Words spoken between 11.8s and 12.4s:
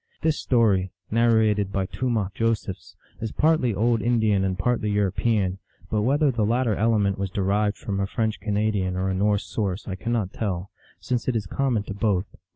to both.